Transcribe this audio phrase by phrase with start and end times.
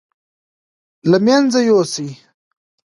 [1.09, 2.09] له مېنځه يوسي.